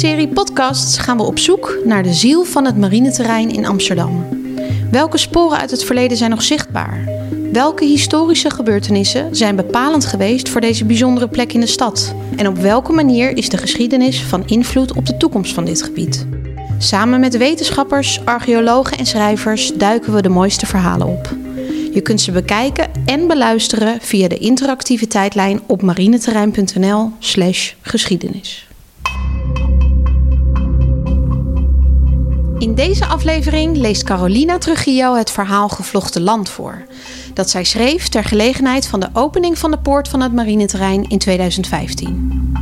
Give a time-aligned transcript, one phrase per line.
[0.00, 4.26] serie podcasts gaan we op zoek naar de ziel van het marineterrein in Amsterdam.
[4.90, 7.08] Welke sporen uit het verleden zijn nog zichtbaar?
[7.52, 12.14] Welke historische gebeurtenissen zijn bepalend geweest voor deze bijzondere plek in de stad?
[12.36, 16.26] En op welke manier is de geschiedenis van invloed op de toekomst van dit gebied?
[16.78, 21.34] Samen met wetenschappers, archeologen en schrijvers duiken we de mooiste verhalen op.
[21.92, 27.72] Je kunt ze bekijken en beluisteren via de interactieve tijdlijn op marineterrein.nl/slash
[32.60, 36.86] In deze aflevering leest Carolina Trujillo het verhaal Gevlochten Land voor.
[37.34, 41.18] Dat zij schreef ter gelegenheid van de opening van de poort van het marineterrein in
[41.18, 42.52] 2015.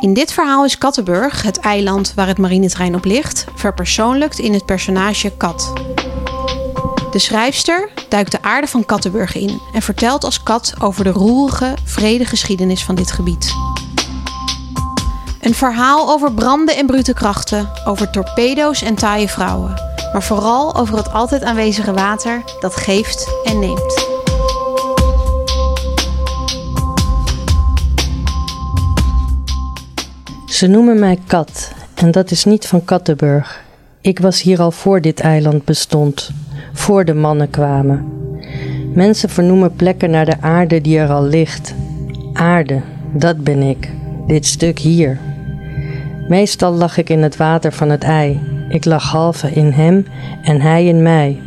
[0.00, 4.66] In dit verhaal is Kattenburg, het eiland waar het marineterrein op ligt, verpersoonlijkt in het
[4.66, 5.72] personage Kat.
[7.10, 11.74] De schrijfster duikt de aarde van Kattenburg in en vertelt als kat over de roerige,
[11.84, 13.71] vrede geschiedenis van dit gebied.
[15.42, 19.74] Een verhaal over branden en brute krachten, over torpedo's en taaie vrouwen,
[20.12, 24.06] maar vooral over het altijd aanwezige water dat geeft en neemt.
[30.46, 33.64] Ze noemen mij Kat en dat is niet van Kattenburg.
[34.00, 36.30] Ik was hier al voor dit eiland bestond,
[36.72, 38.12] voor de mannen kwamen.
[38.94, 41.74] Mensen vernoemen plekken naar de aarde die er al ligt.
[42.32, 43.90] Aarde, dat ben ik,
[44.26, 45.30] dit stuk hier.
[46.28, 48.40] Meestal lag ik in het water van het ei.
[48.68, 50.06] Ik lag halve in hem
[50.42, 51.40] en hij in mij.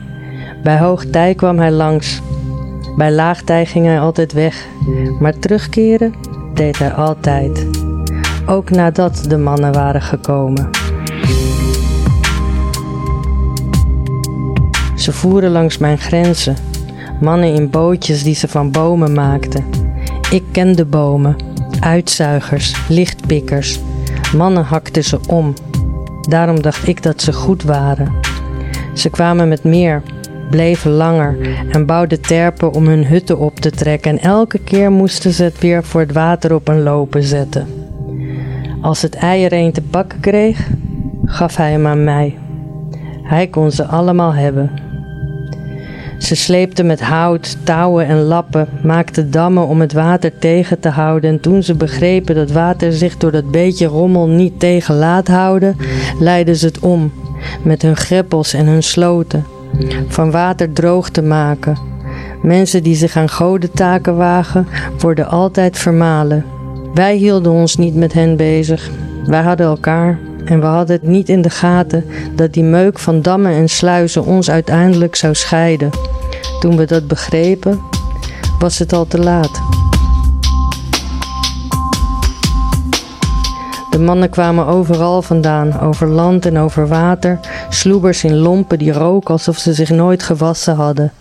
[0.63, 2.21] Bij hoog tij kwam hij langs.
[2.97, 4.65] Bij laagtij ging hij altijd weg,
[5.19, 6.13] maar terugkeren
[6.53, 7.67] deed hij altijd.
[8.45, 10.69] Ook nadat de mannen waren gekomen.
[14.95, 16.55] Ze voeren langs mijn grenzen,
[17.21, 19.65] mannen in bootjes die ze van bomen maakten.
[20.31, 21.35] Ik kende bomen,
[21.79, 23.79] uitzuigers, lichtpikkers.
[24.33, 25.53] Mannen hakten ze om.
[26.29, 28.11] Daarom dacht ik dat ze goed waren.
[28.93, 30.01] Ze kwamen met meer,
[30.49, 31.37] bleven langer
[31.69, 35.59] en bouwden terpen om hun hutten op te trekken en elke keer moesten ze het
[35.59, 37.67] weer voor het water op een lopen zetten.
[38.81, 40.67] Als het ei er een te pakken kreeg,
[41.25, 42.37] gaf hij hem aan mij.
[43.23, 44.84] Hij kon ze allemaal hebben.
[46.25, 51.29] Ze sleepten met hout, touwen en lappen, maakten dammen om het water tegen te houden
[51.29, 55.77] en toen ze begrepen dat water zich door dat beetje rommel niet tegen laat houden,
[56.19, 57.11] leidden ze het om,
[57.63, 59.45] met hun greppels en hun sloten,
[60.07, 61.77] van water droog te maken.
[62.41, 66.45] Mensen die zich aan godentaken wagen, worden altijd vermalen.
[66.93, 68.89] Wij hielden ons niet met hen bezig.
[69.25, 73.21] Wij hadden elkaar en we hadden het niet in de gaten dat die meuk van
[73.21, 75.89] dammen en sluizen ons uiteindelijk zou scheiden.
[76.59, 77.79] Toen we dat begrepen,
[78.59, 79.61] was het al te laat.
[83.89, 87.39] De mannen kwamen overal vandaan, over land en over water,
[87.69, 91.11] sloebers in lompen die roken alsof ze zich nooit gewassen hadden.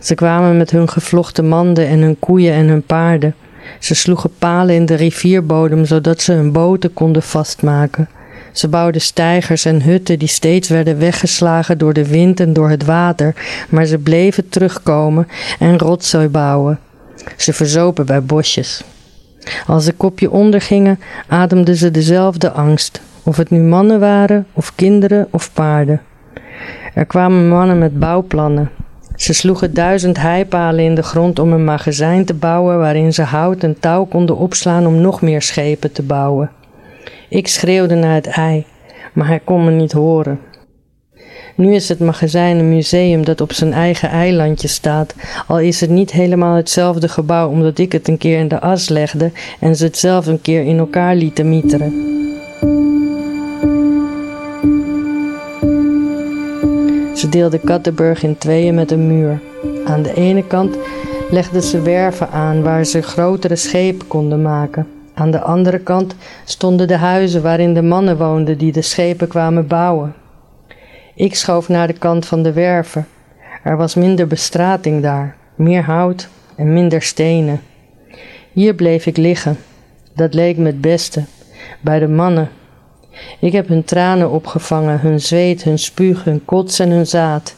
[0.00, 3.34] Ze kwamen met hun gevlochten manden en hun koeien en hun paarden.
[3.78, 8.08] Ze sloegen palen in de rivierbodem zodat ze hun boten konden vastmaken.
[8.56, 12.84] Ze bouwden steigers en hutten die steeds werden weggeslagen door de wind en door het
[12.84, 13.34] water,
[13.68, 15.28] maar ze bleven terugkomen
[15.58, 16.78] en rotzooi bouwen.
[17.36, 18.84] Ze verzopen bij bosjes.
[19.66, 25.28] Als ze kopje ondergingen, ademden ze dezelfde angst, of het nu mannen waren, of kinderen,
[25.30, 26.00] of paarden.
[26.94, 28.70] Er kwamen mannen met bouwplannen.
[29.16, 33.62] Ze sloegen duizend heipalen in de grond om een magazijn te bouwen waarin ze hout
[33.62, 36.50] en touw konden opslaan om nog meer schepen te bouwen.
[37.28, 38.66] Ik schreeuwde naar het ei,
[39.12, 40.40] maar hij kon me niet horen.
[41.56, 45.14] Nu is het magazijn een museum dat op zijn eigen eilandje staat,
[45.46, 48.88] al is het niet helemaal hetzelfde gebouw omdat ik het een keer in de as
[48.88, 51.92] legde en ze het zelf een keer in elkaar lieten mieteren.
[57.14, 59.40] Ze deelden Kattenburg in tweeën met een muur.
[59.84, 60.76] Aan de ene kant
[61.30, 64.95] legden ze werven aan waar ze grotere schepen konden maken.
[65.18, 66.14] Aan de andere kant
[66.44, 70.14] stonden de huizen waarin de mannen woonden die de schepen kwamen bouwen.
[71.14, 73.06] Ik schoof naar de kant van de werven.
[73.62, 77.60] Er was minder bestrating daar, meer hout en minder stenen.
[78.52, 79.56] Hier bleef ik liggen.
[80.14, 81.24] Dat leek me het beste,
[81.80, 82.48] bij de mannen.
[83.40, 87.54] Ik heb hun tranen opgevangen, hun zweet, hun spuug, hun kots en hun zaad.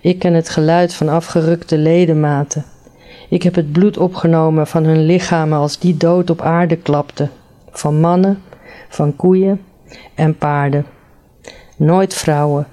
[0.00, 2.64] Ik ken het geluid van afgerukte ledematen.
[3.28, 7.28] Ik heb het bloed opgenomen van hun lichamen als die dood op aarde klapte.
[7.70, 8.42] Van mannen,
[8.88, 9.60] van koeien
[10.14, 10.86] en paarden.
[11.76, 12.66] Nooit vrouwen.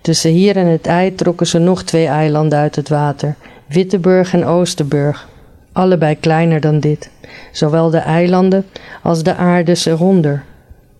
[0.00, 3.36] Tussen hier en het ei trokken ze nog twee eilanden uit het water:
[3.66, 5.28] Witteburg en Oosterburg.
[5.72, 7.10] Allebei kleiner dan dit.
[7.52, 8.66] Zowel de eilanden
[9.02, 10.44] als de aardes eronder.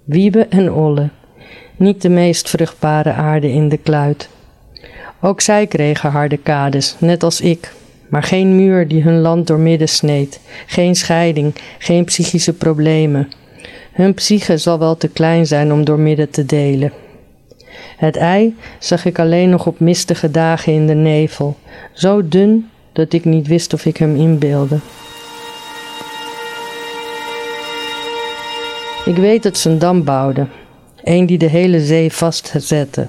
[0.05, 1.09] Wiebe en Olle,
[1.77, 4.29] niet de meest vruchtbare aarde in de kluit.
[5.21, 7.73] Ook zij kregen harde kades, net als ik,
[8.09, 13.29] maar geen muur die hun land doormidden sneed, geen scheiding, geen psychische problemen.
[13.93, 16.93] Hun psyche zal wel te klein zijn om doormidden te delen.
[17.97, 21.57] Het ei zag ik alleen nog op mistige dagen in de nevel,
[21.93, 24.79] zo dun dat ik niet wist of ik hem inbeelde.
[29.05, 30.51] Ik weet dat ze een dam bouwden,
[31.05, 33.07] een die de hele zee vastzette.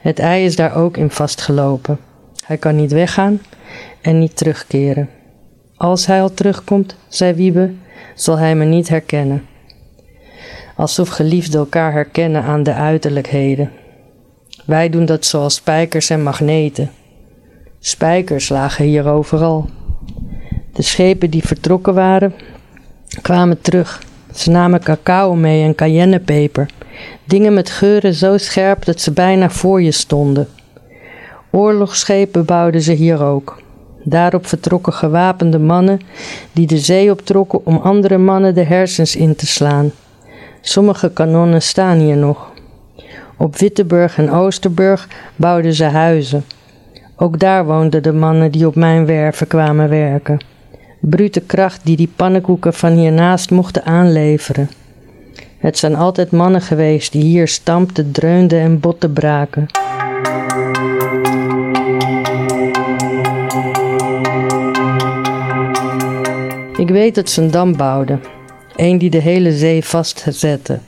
[0.00, 1.98] Het ei is daar ook in vastgelopen.
[2.46, 3.40] Hij kan niet weggaan
[4.00, 5.08] en niet terugkeren.
[5.76, 7.72] Als hij al terugkomt, zei Wiebe,
[8.14, 9.46] zal hij me niet herkennen.
[10.76, 13.70] Alsof geliefden elkaar herkennen aan de uiterlijkheden.
[14.64, 16.90] Wij doen dat zoals spijkers en magneten.
[17.78, 19.68] Spijkers lagen hier overal.
[20.72, 22.34] De schepen die vertrokken waren,
[23.22, 24.02] kwamen terug.
[24.34, 26.66] Ze namen cacao mee en cayennepeper.
[27.24, 30.48] Dingen met geuren zo scherp dat ze bijna voor je stonden.
[31.50, 33.62] Oorlogsschepen bouwden ze hier ook.
[34.04, 36.00] Daarop vertrokken gewapende mannen
[36.52, 39.90] die de zee optrokken om andere mannen de hersens in te slaan.
[40.60, 42.50] Sommige kanonnen staan hier nog.
[43.36, 46.44] Op Witteburg en Oosterburg bouwden ze huizen.
[47.16, 50.38] Ook daar woonden de mannen die op mijn werven kwamen werken.
[51.00, 54.70] Brute kracht die die pannenkoeken van hiernaast mochten aanleveren.
[55.58, 59.66] Het zijn altijd mannen geweest die hier stampten, dreunden en botten braken.
[66.76, 68.20] Ik weet dat ze een dam bouwden,
[68.76, 70.78] een die de hele zee vastzette.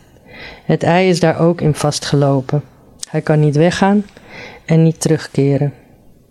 [0.64, 2.62] Het ei is daar ook in vastgelopen.
[3.08, 4.04] Hij kan niet weggaan
[4.64, 5.72] en niet terugkeren.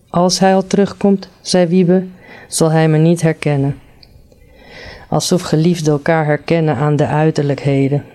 [0.09, 2.05] Als hij al terugkomt, zei Wiebe,
[2.47, 3.79] zal hij me niet herkennen.
[5.09, 8.05] Alsof geliefden elkaar herkennen aan de uiterlijkheden.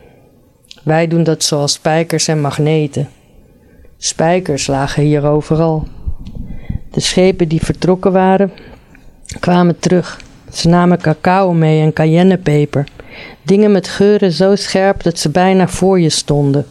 [0.83, 3.09] Wij doen dat zoals spijkers en magneten.
[3.97, 5.87] Spijkers lagen hier overal.
[6.91, 8.53] De schepen die vertrokken waren,
[9.41, 10.21] kwamen terug.
[10.53, 12.89] Ze namen cacao mee en cayennepeper.
[13.43, 16.67] Dingen met geuren zo scherp dat ze bijna voor je stonden.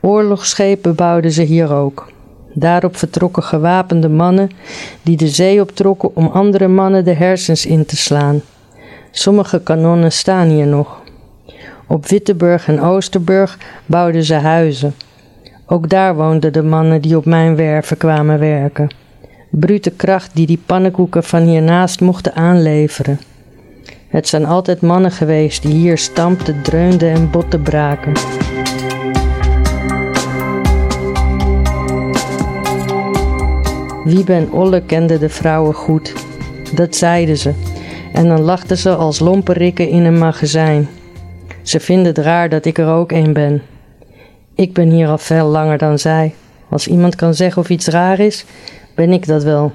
[0.00, 2.12] Oorlogsschepen bouwden ze hier ook.
[2.52, 4.50] Daarop vertrokken gewapende mannen
[5.02, 8.42] die de zee optrokken om andere mannen de hersens in te slaan.
[9.10, 11.02] Sommige kanonnen staan hier nog.
[11.86, 14.94] Op Witteburg en Oosterburg bouwden ze huizen.
[15.66, 18.88] Ook daar woonden de mannen die op mijn werven kwamen werken.
[19.58, 23.20] Brute kracht die die pannenkoeken van hiernaast mochten aanleveren.
[24.08, 28.12] Het zijn altijd mannen geweest die hier stampten, dreunden en botten braken.
[34.04, 36.12] Wiebe en Olle kenden de vrouwen goed.
[36.74, 37.52] Dat zeiden ze.
[38.12, 40.88] En dan lachten ze als lomperikken in een magazijn.
[41.62, 43.62] Ze vinden het raar dat ik er ook een ben.
[44.54, 46.34] Ik ben hier al veel langer dan zij.
[46.68, 48.44] Als iemand kan zeggen of iets raar is,
[48.94, 49.72] ben ik dat wel.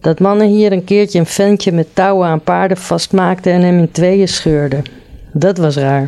[0.00, 3.90] Dat mannen hier een keertje een ventje met touwen aan paarden vastmaakten en hem in
[3.90, 4.82] tweeën scheurden.
[5.32, 6.06] Dat was raar.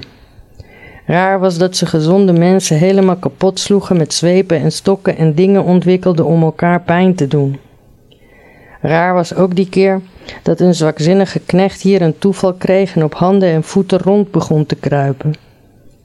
[1.06, 5.64] Raar was dat ze gezonde mensen helemaal kapot sloegen met zwepen en stokken en dingen
[5.64, 7.58] ontwikkelden om elkaar pijn te doen.
[8.80, 10.00] Raar was ook die keer
[10.42, 14.66] dat een zwakzinnige knecht hier een toeval kreeg en op handen en voeten rond begon
[14.66, 15.49] te kruipen.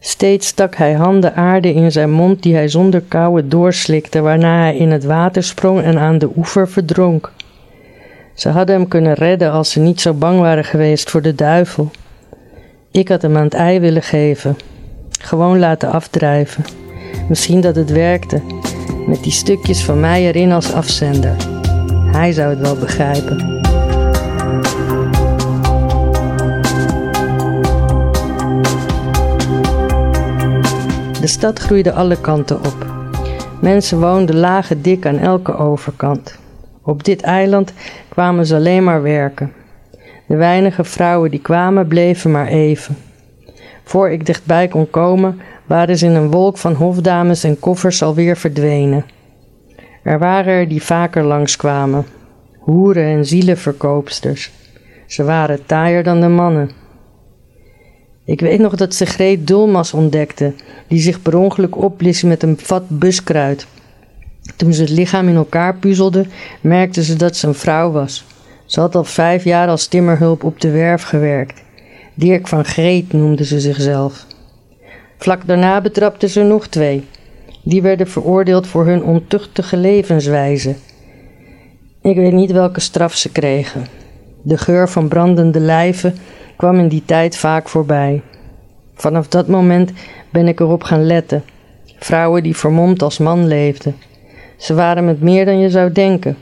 [0.08, 4.78] Steeds stak hij handen aarde in zijn mond die hij zonder kauwen doorslikte, waarna hij
[4.78, 7.32] in het water sprong en aan de oever verdronk.
[8.34, 11.92] Ze hadden hem kunnen redden als ze niet zo bang waren geweest voor de duivel.
[12.92, 14.58] Ik had hem aan het ei willen geven,
[15.22, 16.64] gewoon laten afdrijven.
[17.30, 18.42] Misschien dat het werkte,
[19.08, 21.36] met die stukjes van mij erin als afzender.
[22.12, 23.65] Hij zou het wel begrijpen.
[31.26, 32.86] De stad groeide alle kanten op.
[33.62, 36.40] Mensen woonden lagen dik aan elke overkant.
[36.84, 37.74] Op dit eiland
[38.10, 39.52] kwamen ze alleen maar werken.
[40.28, 42.98] De weinige vrouwen die kwamen bleven maar even.
[43.84, 48.38] Voor ik dichtbij kon komen, waren ze in een wolk van hofdames en koffers alweer
[48.38, 49.06] verdwenen.
[50.04, 52.06] Er waren er die vaker langskwamen,
[52.60, 54.52] hoeren en zielenverkoopsters.
[55.08, 56.85] Ze waren taaier dan de mannen.
[58.26, 60.54] Ik weet nog dat ze Greet Dulmas ontdekte,
[60.88, 63.68] die zich per ongeluk opblies met een vat buskruid.
[64.56, 66.26] Toen ze het lichaam in elkaar puzzelde,
[66.62, 68.26] merkte ze dat ze een vrouw was.
[68.66, 71.64] Ze had al vijf jaar als timmerhulp op de werf gewerkt.
[72.14, 74.26] Dirk van Greet noemde ze zichzelf.
[75.18, 77.04] Vlak daarna betrapte ze nog twee.
[77.64, 80.76] Die werden veroordeeld voor hun ontuchtige levenswijze.
[82.02, 83.86] Ik weet niet welke straf ze kregen.
[84.42, 86.16] De geur van brandende lijven
[86.56, 88.22] kwam in die tijd vaak voorbij.
[88.96, 89.92] Vanaf dat moment
[90.30, 91.44] ben ik erop gaan letten.
[92.00, 93.96] Vrouwen die vermomd als man leefden.
[94.58, 96.38] Ze waren met meer dan je zou denken.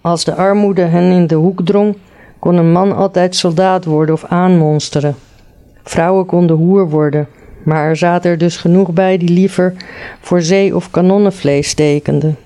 [0.00, 1.96] Als de armoede hen in de hoek drong,
[2.38, 5.14] kon een man altijd soldaat worden of aanmonsteren.
[5.82, 7.28] Vrouwen konden hoer worden,
[7.64, 9.74] maar er zaten er dus genoeg bij die liever
[10.20, 12.36] voor zee- of kanonnenvlees tekenden.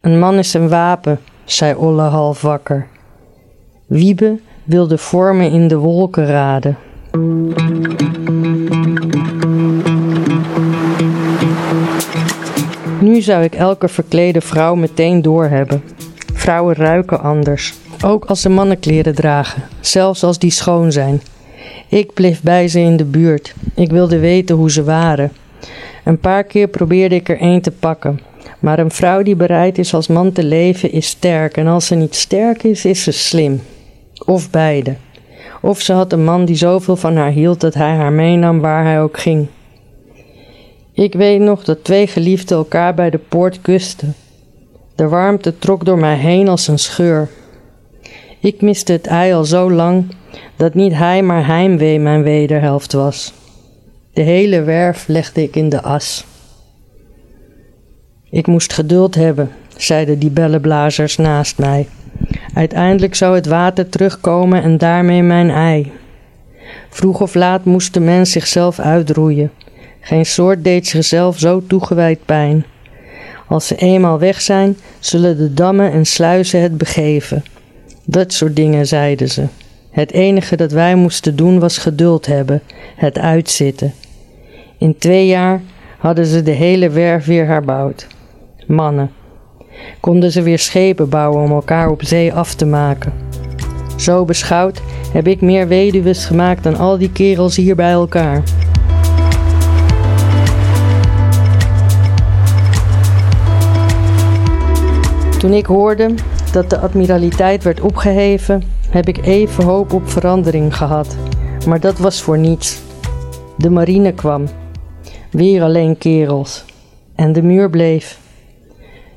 [0.00, 2.86] Een man is een wapen, zei Olle half wakker.
[3.86, 6.76] Wiebe wilde vormen in de wolken raden.
[13.00, 15.82] Nu zou ik elke verklede vrouw meteen doorhebben.
[16.32, 21.20] Vrouwen ruiken anders, ook als ze mannenkleren dragen, zelfs als die schoon zijn.
[21.88, 23.54] Ik bleef bij ze in de buurt.
[23.74, 25.32] Ik wilde weten hoe ze waren.
[26.04, 28.20] Een paar keer probeerde ik er een te pakken.
[28.58, 31.56] Maar een vrouw die bereid is als man te leven is sterk.
[31.56, 33.60] En als ze niet sterk is, is ze slim.
[34.24, 34.94] Of beide.
[35.62, 38.84] Of ze had een man die zoveel van haar hield dat hij haar meenam waar
[38.84, 39.46] hij ook ging.
[40.92, 44.14] Ik weet nog dat twee geliefden elkaar bij de poort kusten.
[44.94, 47.28] De warmte trok door mij heen als een scheur.
[48.40, 50.14] Ik miste het ei al zo lang
[50.56, 53.32] dat niet hij maar heimwee mijn wederhelft was.
[54.12, 56.24] De hele werf legde ik in de as.
[58.30, 61.88] Ik moest geduld hebben, zeiden die bellenblazers naast mij.
[62.56, 65.92] Uiteindelijk zou het water terugkomen en daarmee mijn ei.
[66.88, 69.50] Vroeg of laat moest de mens zichzelf uitroeien.
[70.00, 72.64] Geen soort deed zichzelf zo toegewijd pijn.
[73.48, 77.44] Als ze eenmaal weg zijn, zullen de dammen en sluizen het begeven.
[78.04, 79.44] Dat soort dingen zeiden ze.
[79.90, 82.62] Het enige dat wij moesten doen was geduld hebben,
[82.96, 83.92] het uitzitten.
[84.78, 85.60] In twee jaar
[85.98, 88.06] hadden ze de hele werf weer herbouwd.
[88.66, 89.10] Mannen.
[90.00, 93.12] Konden ze weer schepen bouwen om elkaar op zee af te maken.
[93.96, 98.42] Zo beschouwd heb ik meer weduwen gemaakt dan al die kerels hier bij elkaar.
[105.38, 106.14] Toen ik hoorde
[106.52, 111.16] dat de admiraliteit werd opgeheven, heb ik even hoop op verandering gehad.
[111.66, 112.80] Maar dat was voor niets.
[113.56, 114.44] De marine kwam.
[115.30, 116.64] Weer alleen kerels.
[117.14, 118.25] En de muur bleef.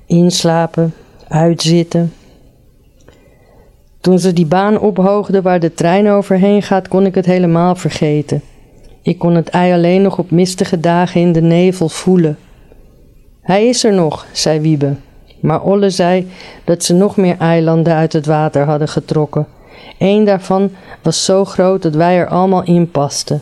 [0.10, 0.94] Inslapen,
[1.28, 2.14] uitzitten.
[4.02, 8.42] Toen ze die baan ophoogden waar de trein overheen gaat, kon ik het helemaal vergeten.
[9.02, 12.38] Ik kon het ei alleen nog op mistige dagen in de nevel voelen.
[13.42, 14.96] Hij is er nog, zei Wiebe.
[15.40, 16.28] Maar Olle zei
[16.64, 19.48] dat ze nog meer eilanden uit het water hadden getrokken.
[20.00, 23.42] Eén daarvan was zo groot dat wij er allemaal in pasten.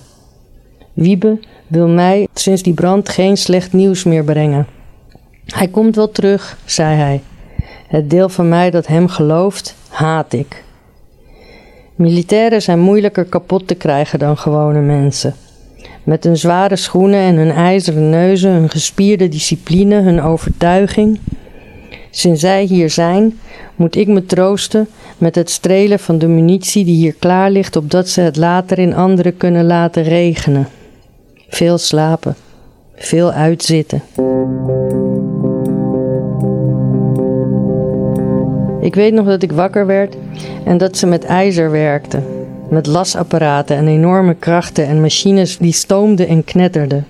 [0.94, 4.77] Wiebe wil mij sinds die brand geen slecht nieuws meer brengen.
[5.48, 7.22] Hij komt wel terug, zei hij.
[7.88, 10.64] Het deel van mij dat hem gelooft, haat ik.
[11.96, 15.36] Militairen zijn moeilijker kapot te krijgen dan gewone mensen.
[16.04, 21.20] Met hun zware schoenen en hun ijzeren neuzen, hun gespierde discipline, hun overtuiging.
[22.12, 23.40] Sinds zij hier zijn,
[23.76, 24.88] moet ik me troosten
[25.18, 28.96] met het strelen van de munitie die hier klaar ligt, opdat ze het later in
[28.96, 30.68] anderen kunnen laten regenen.
[31.50, 32.36] Veel slapen,
[32.96, 34.02] veel uitzitten.
[38.88, 40.16] Ik weet nog dat ik wakker werd
[40.66, 42.24] en dat ze met ijzer werkten,
[42.70, 47.06] met lasapparaten en enorme krachten en machines die stoomden en knetterden.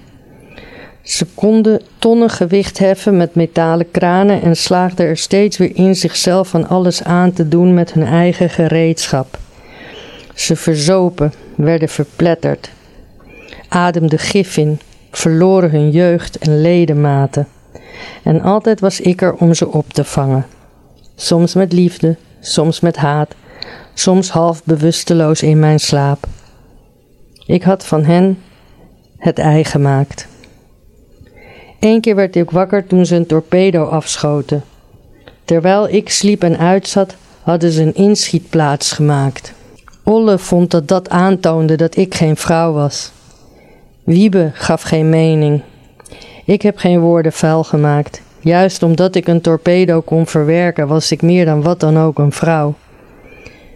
[1.02, 6.48] Ze konden tonnen gewicht heffen met metalen kranen en slaagden er steeds weer in zichzelf
[6.48, 9.38] van alles aan te doen met hun eigen gereedschap.
[10.34, 12.70] Ze verzopen, werden verpletterd,
[13.68, 14.80] ademden gif in,
[15.12, 17.48] verloren hun jeugd en ledematen.
[18.24, 20.46] En altijd was ik er om ze op te vangen.
[21.20, 23.36] Soms met liefde, soms met haat,
[23.94, 26.28] soms half bewusteloos in mijn slaap.
[27.46, 28.38] Ik had van hen
[29.18, 30.28] het ei gemaakt.
[31.80, 34.64] Eén keer werd ik wakker toen ze een torpedo afschoten.
[35.46, 39.54] Terwijl ik sliep en uitzat, hadden ze een inschietplaats gemaakt.
[40.04, 43.12] Olle vond dat dat aantoonde dat ik geen vrouw was.
[44.04, 45.62] Wiebe gaf geen mening.
[46.46, 48.22] Ik heb geen woorden vuil gemaakt.
[48.48, 52.32] Juist omdat ik een torpedo kon verwerken, was ik meer dan wat dan ook een
[52.32, 52.74] vrouw.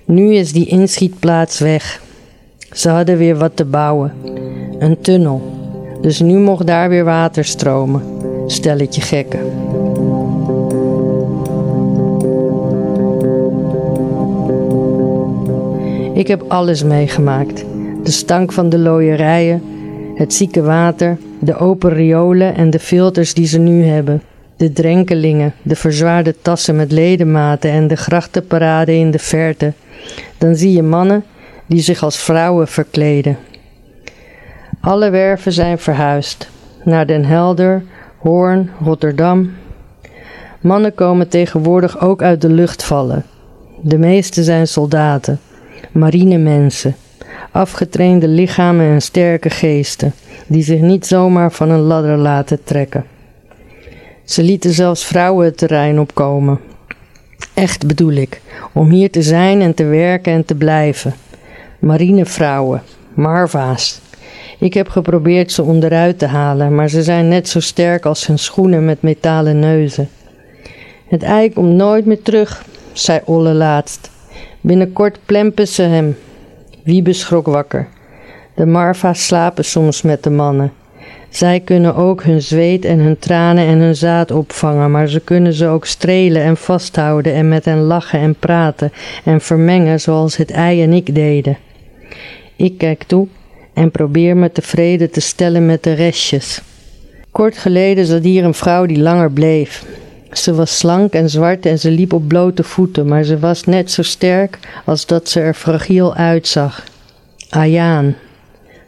[0.06, 2.02] Nu is die inschietplaats weg.
[2.72, 4.14] Ze hadden weer wat te bouwen:
[4.80, 5.42] een tunnel.
[6.02, 8.04] Dus nu mocht daar weer water stromen.
[8.48, 9.40] Stelletje gekken.
[16.14, 17.66] Ik heb alles meegemaakt.
[18.04, 19.62] De stank van de looierijen,
[20.16, 24.22] het zieke water, de open riolen en de filters die ze nu hebben.
[24.62, 29.74] De drenkelingen, de verzwaarde tassen met ledematen en de grachtenparade in de verte.
[30.38, 31.24] Dan zie je mannen
[31.66, 33.38] die zich als vrouwen verkleden
[34.82, 36.50] alle werven zijn verhuisd.
[36.84, 37.84] naar Den Helder,
[38.18, 39.52] Hoorn, Rotterdam.
[40.62, 43.26] Mannen komen tegenwoordig ook uit de lucht vallen.
[43.82, 45.40] De meeste zijn soldaten,
[45.92, 46.96] marinemensen,
[47.52, 50.14] afgetrainde lichamen en sterke geesten,
[50.48, 53.06] die zich niet zomaar van een ladder laten trekken.
[54.32, 56.60] Ze lieten zelfs vrouwen het terrein opkomen.
[57.54, 58.42] Echt bedoel ik,
[58.74, 61.14] om hier te zijn en te werken en te blijven.
[61.80, 62.82] Marinevrouwen,
[63.14, 64.00] Marva's.
[64.60, 68.40] Ik heb geprobeerd ze onderuit te halen, maar ze zijn net zo sterk als hun
[68.40, 70.10] schoenen met metalen neuzen.
[71.08, 74.10] Het ei komt nooit meer terug, zei Olle laatst.
[74.62, 76.18] Binnenkort plempen ze hem.
[76.84, 77.88] Wiebe schrok wakker.
[78.56, 80.81] De Marva's slapen soms met de mannen.
[81.32, 85.54] Zij kunnen ook hun zweet en hun tranen en hun zaad opvangen, maar ze kunnen
[85.54, 88.92] ze ook strelen en vasthouden en met hen lachen en praten
[89.24, 91.58] en vermengen zoals het ei en ik deden.
[92.56, 93.28] Ik kijk toe
[93.74, 96.62] en probeer me tevreden te stellen met de restjes.
[97.32, 99.86] Kort geleden zat hier een vrouw die langer bleef.
[100.32, 103.92] Ze was slank en zwart en ze liep op blote voeten, maar ze was net
[103.92, 106.84] zo sterk als dat ze er fragiel uitzag.
[107.50, 108.16] Ayaan.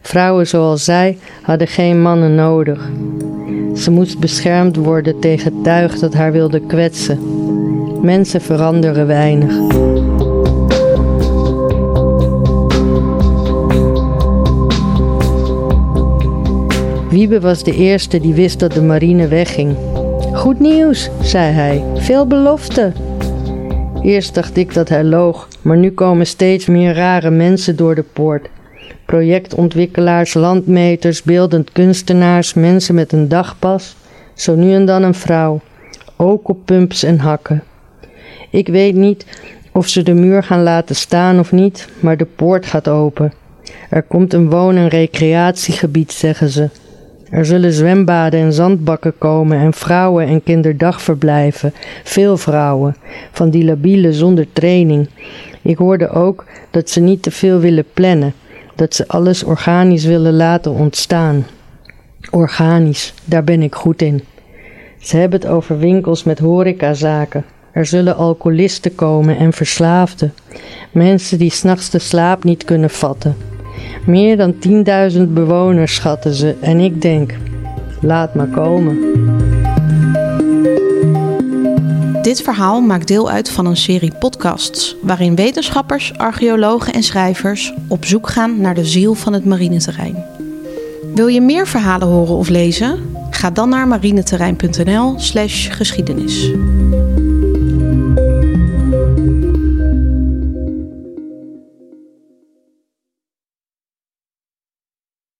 [0.03, 2.89] Vrouwen zoals zij hadden geen mannen nodig.
[3.75, 7.19] Ze moest beschermd worden tegen het tuig dat haar wilde kwetsen.
[8.01, 9.55] Mensen veranderen weinig.
[17.10, 19.75] Wiebe was de eerste die wist dat de marine wegging.
[20.33, 21.83] Goed nieuws, zei hij.
[21.95, 22.91] Veel belofte.
[24.01, 28.03] Eerst dacht ik dat hij loog, maar nu komen steeds meer rare mensen door de
[28.13, 28.50] poort.
[29.13, 33.96] Projectontwikkelaars, landmeters, beeldend kunstenaars, mensen met een dagpas,
[34.34, 35.62] zo nu en dan een vrouw,
[36.17, 37.63] ook op pumps en hakken.
[38.50, 39.25] Ik weet niet
[39.72, 43.34] of ze de muur gaan laten staan of niet, maar de poort gaat open.
[43.89, 46.70] Er komt een woon- en recreatiegebied, zeggen ze.
[47.29, 52.96] Er zullen zwembaden en zandbakken komen en vrouwen- en kinderdagverblijven, veel vrouwen,
[53.31, 55.09] van die labiele zonder training.
[55.61, 58.33] Ik hoorde ook dat ze niet te veel willen plannen,
[58.75, 61.46] dat ze alles organisch willen laten ontstaan.
[62.31, 64.24] Organisch, daar ben ik goed in.
[65.00, 67.46] Ze hebben het over winkels met horecazaken.
[67.72, 70.33] Er zullen alcoholisten komen en verslaafden.
[70.92, 73.36] Mensen die s'nachts de slaap niet kunnen vatten.
[74.05, 74.55] Meer dan
[75.14, 77.33] 10.000 bewoners schatten ze en ik denk,
[78.01, 78.98] laat maar komen.
[82.24, 88.05] Dit verhaal maakt deel uit van een serie podcasts waarin wetenschappers, archeologen en schrijvers op
[88.05, 90.25] zoek gaan naar de ziel van het marineterrein.
[91.16, 93.16] Wil je meer verhalen horen of lezen?
[93.29, 96.51] Ga dan naar marineterrein.nl/geschiedenis.